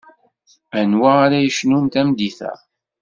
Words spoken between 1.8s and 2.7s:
tameddit-a?